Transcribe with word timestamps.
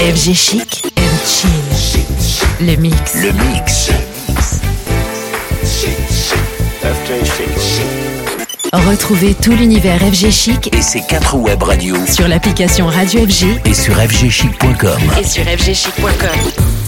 FG 0.00 0.34
Chic 0.34 0.86
and 0.96 1.26
Chill. 1.26 2.00
Le 2.66 2.74
mix. 2.76 3.14
Le 3.16 3.32
mix. 3.32 3.90
Retrouvez 8.72 9.34
tout 9.34 9.52
l'univers 9.52 10.00
FG 10.00 10.30
Chic 10.30 10.74
Et 10.74 10.80
ses 10.80 11.02
quatre 11.02 11.36
web 11.36 11.62
radios 11.62 12.06
sur 12.06 12.28
l'application 12.28 12.86
Radio 12.86 13.26
FG 13.26 13.60
et 13.66 13.74
sur 13.74 13.94
fgchic.com. 13.94 15.00
et 15.20 15.24
sur 15.24 15.44
fgchic.com. 15.44 16.79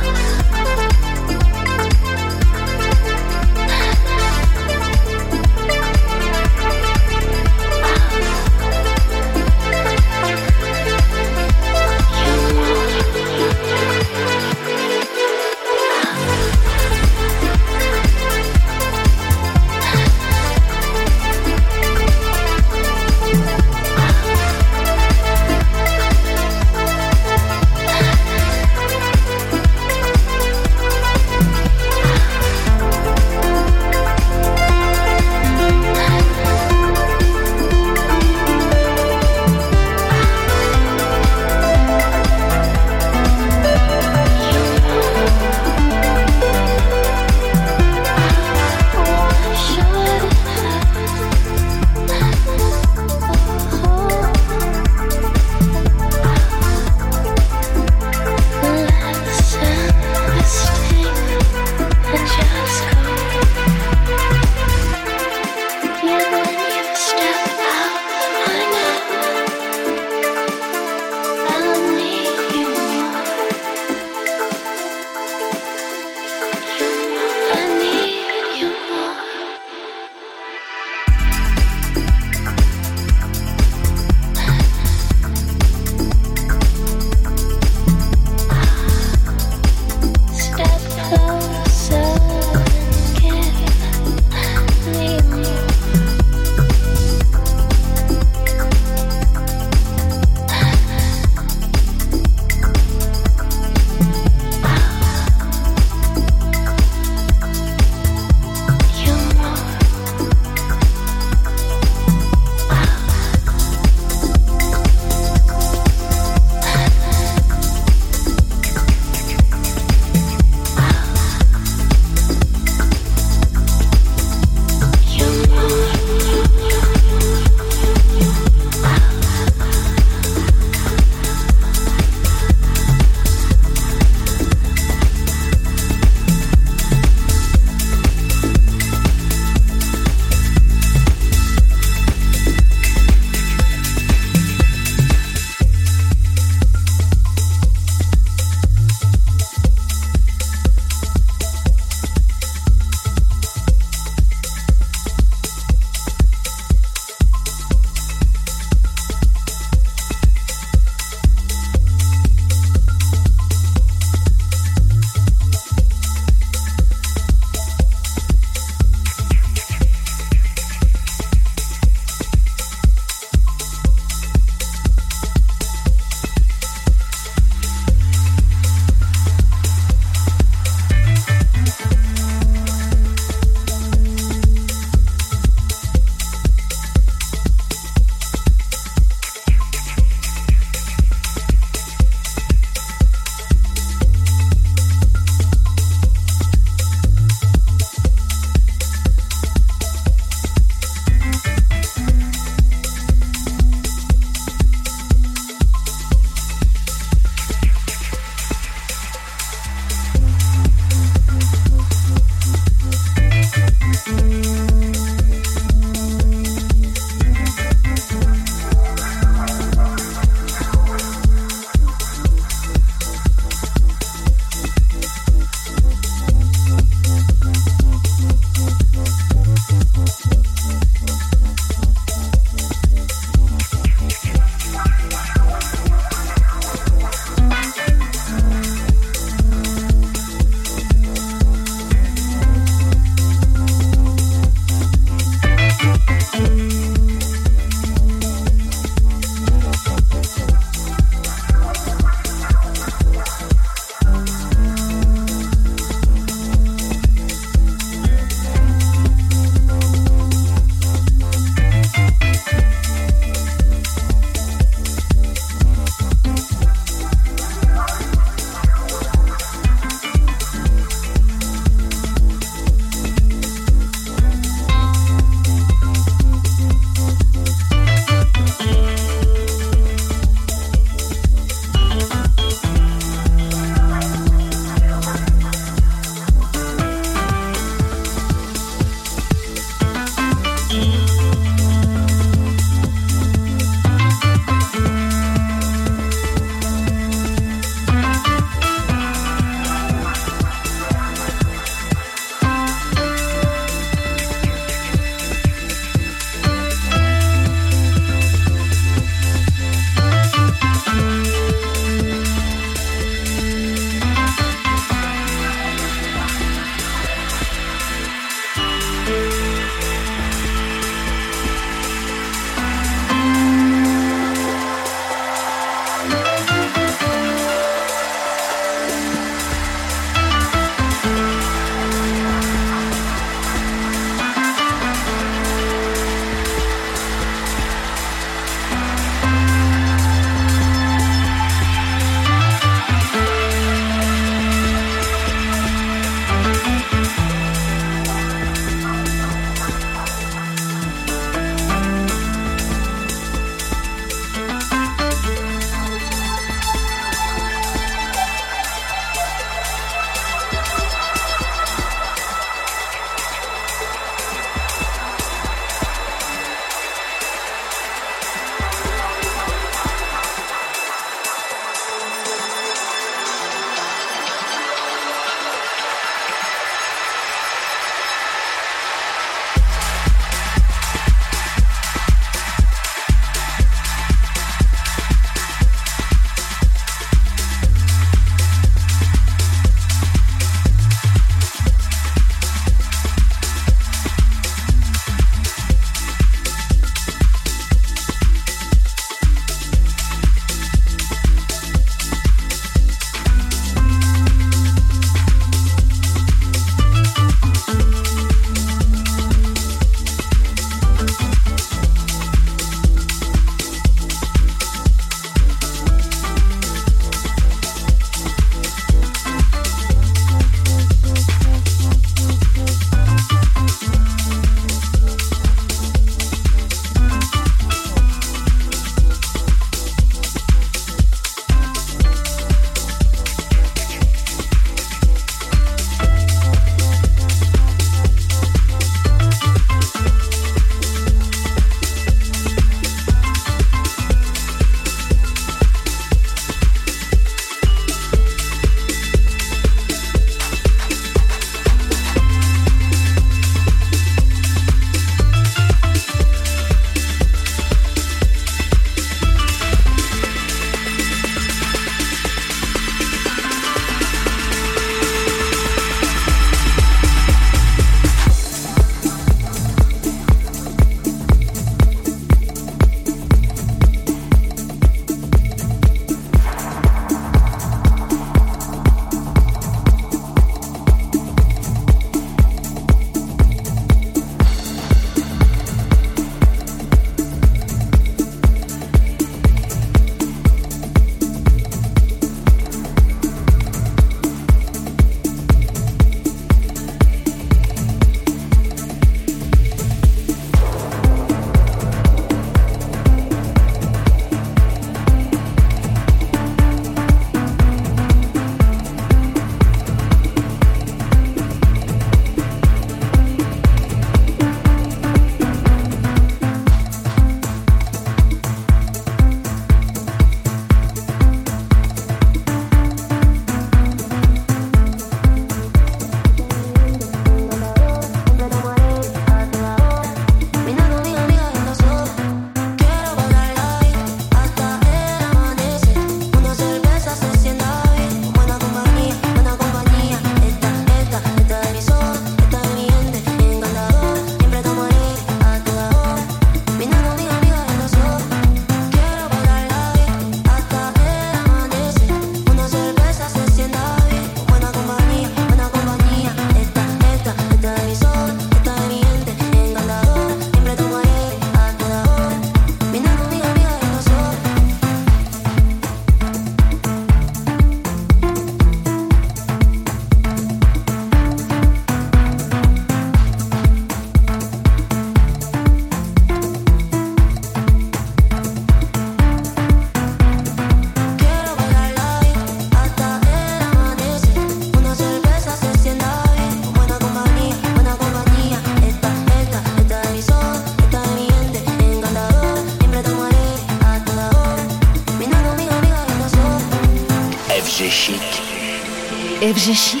J'ai 599.63 599.75
chié. 599.75 600.00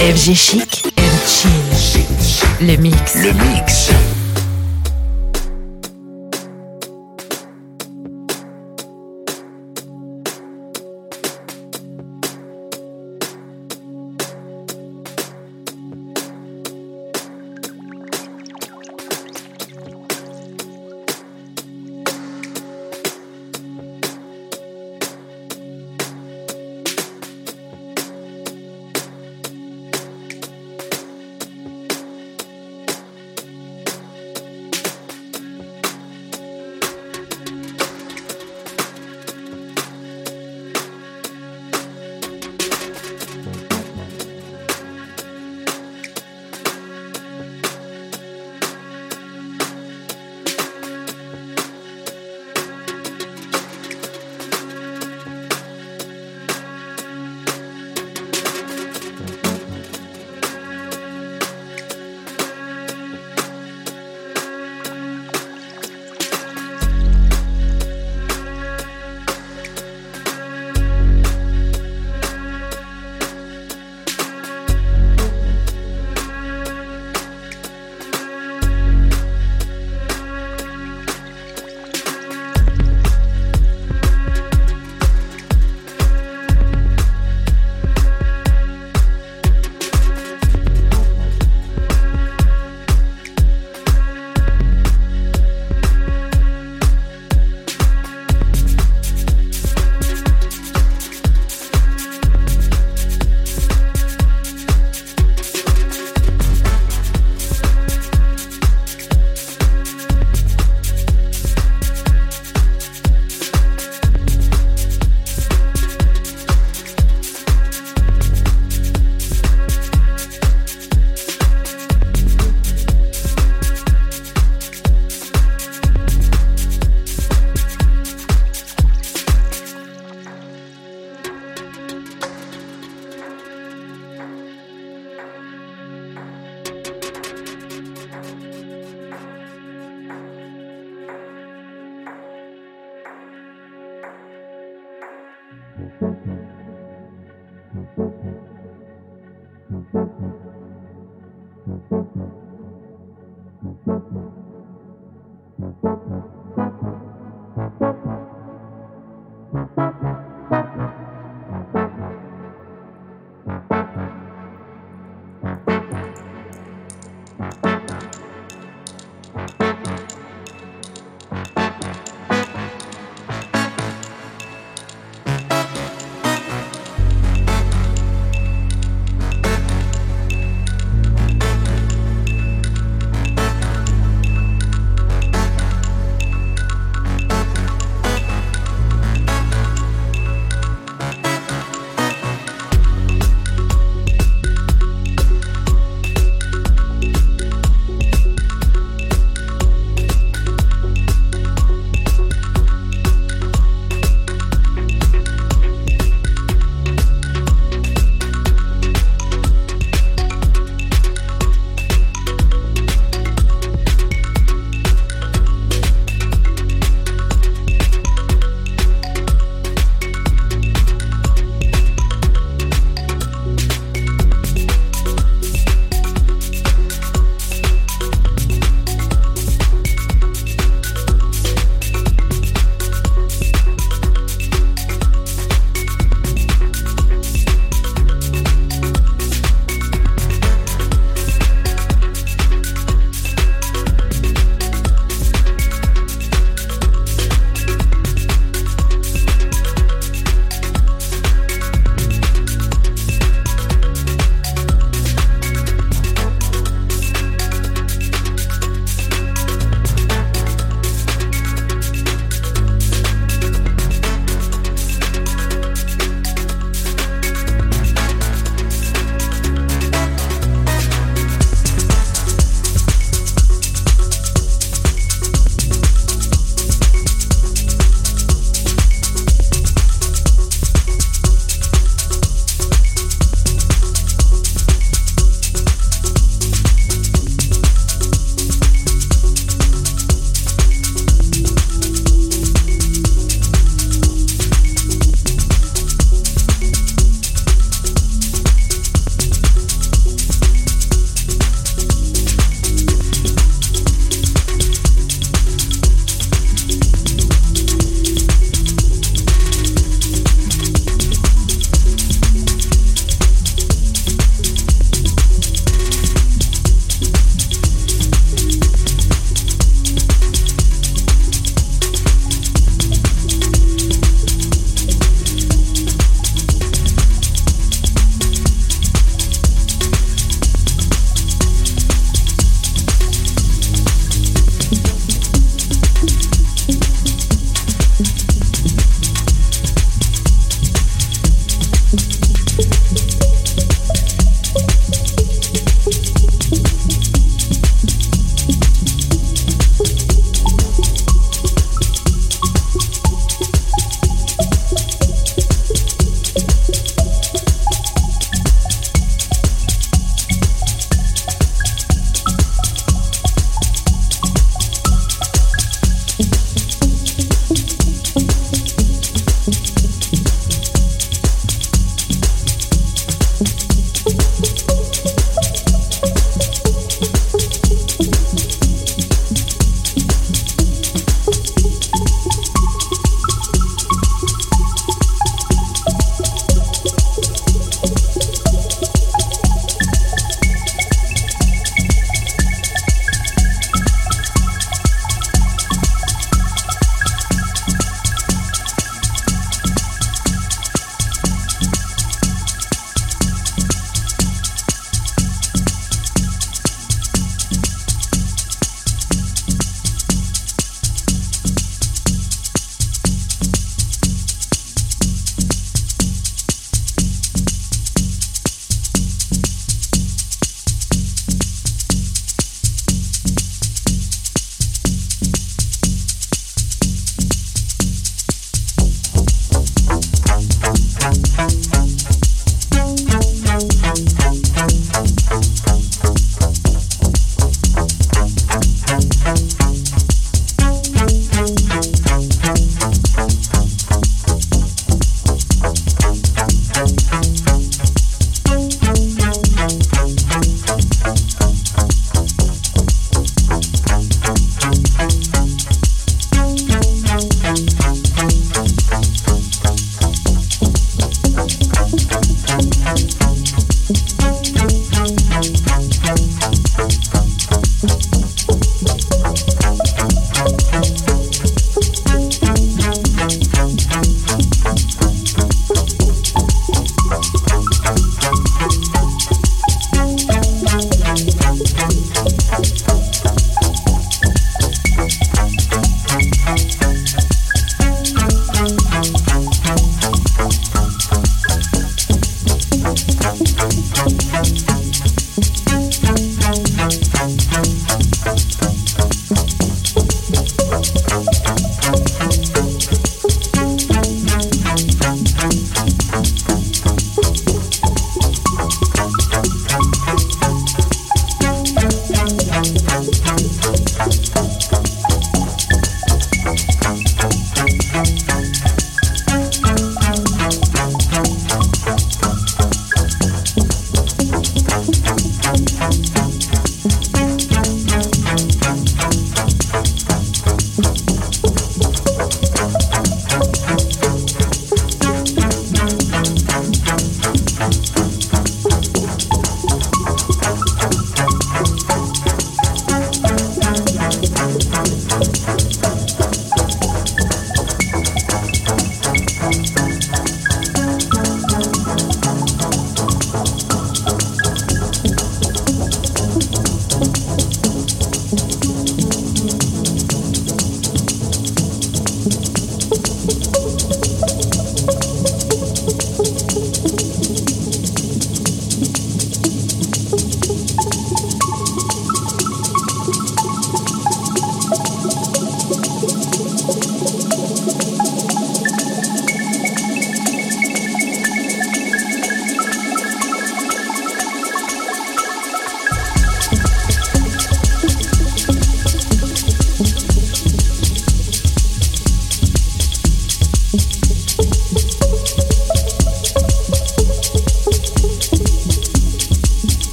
FG 0.00 0.34
Chic 0.34 0.86
and 0.96 1.02
Chill. 1.26 2.66
Le 2.66 2.76
mix. 2.76 3.14
Le 3.16 3.32
mix. 3.34 4.09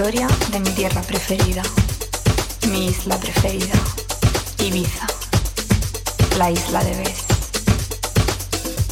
Historia 0.00 0.28
de 0.50 0.60
mi 0.60 0.70
tierra 0.70 1.02
preferida. 1.02 1.62
Mi 2.70 2.86
isla 2.86 3.18
preferida. 3.18 3.74
Ibiza. 4.58 5.06
La 6.38 6.50
isla 6.50 6.82
de 6.82 6.96
Bes. 6.96 7.24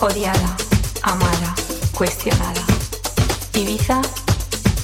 Odiada, 0.01 0.55
amada, 1.01 1.55
cuestionada. 1.95 2.61
Ibiza 3.55 4.03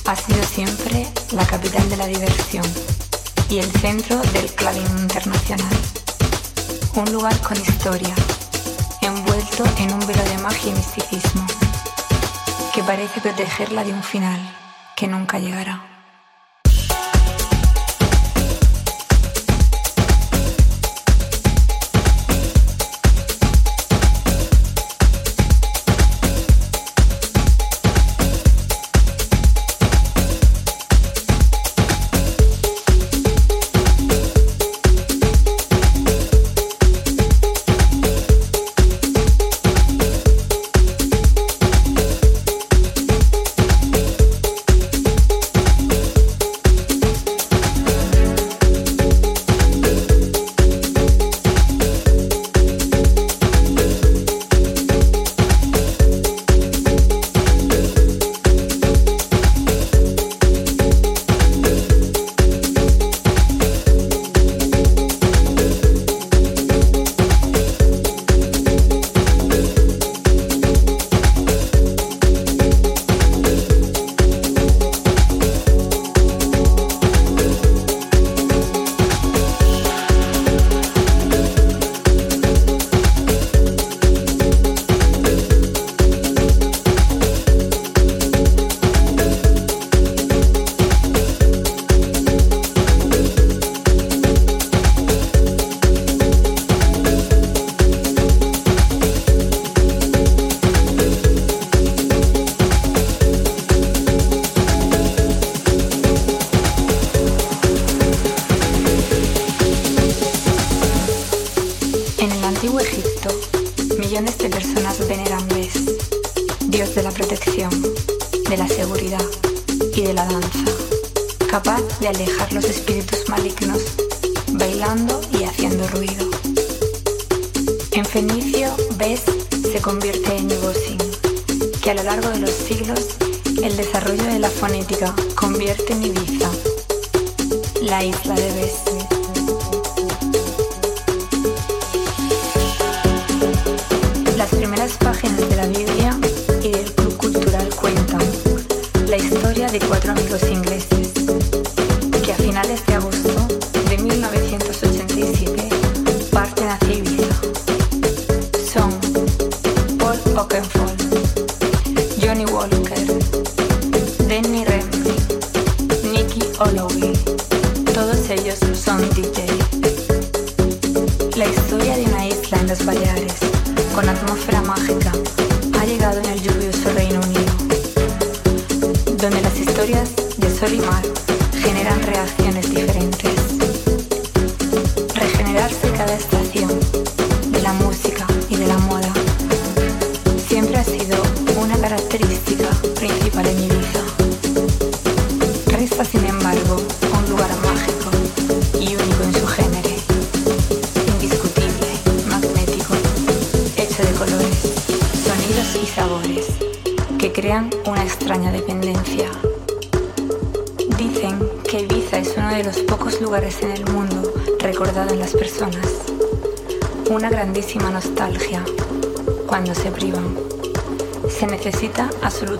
ha 0.07 0.17
sido 0.17 0.43
siempre 0.45 1.07
la 1.33 1.47
capital 1.47 1.91
de 1.91 1.99
la 1.99 2.07
diversión 2.07 2.65
y 3.51 3.59
el 3.59 3.71
centro 3.73 4.17
del 4.33 4.51
clubbing 4.55 4.99
internacional. 5.01 5.77
Un 6.95 7.13
lugar 7.13 7.39
con 7.43 7.61
historia, 7.61 8.15
envuelto 9.03 9.65
en 9.77 9.93
un 9.93 10.01
velo 10.07 10.25
de 10.25 10.39
magia 10.39 10.71
y 10.71 10.75
misticismo, 10.75 11.47
que 12.73 12.83
parece 12.83 13.21
protegerla 13.21 13.85
de 13.85 13.93
un 13.93 14.03
final 14.03 14.41
que 14.97 15.07
nunca 15.07 15.39
llegará. 15.39 15.94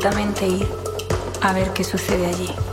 Absolutamente 0.05 0.47
ir 0.47 0.69
a 1.41 1.53
ver 1.55 1.73
qué 1.73 1.83
sucede 1.83 2.27
allí. 2.27 2.64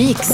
Mix. 0.00 0.29